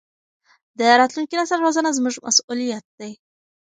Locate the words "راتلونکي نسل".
0.99-1.59